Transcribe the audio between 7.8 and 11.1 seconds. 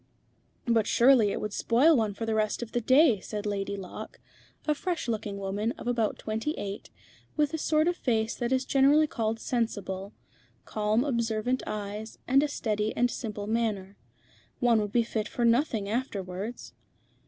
of face that is generally called sensible, calm